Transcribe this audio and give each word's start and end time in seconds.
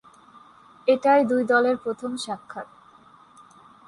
এটিই 0.87 1.21
দুই 1.23 1.41
দলের 1.43 1.75
প্রথম 1.77 2.11
সাক্ষাৎ। 2.17 2.67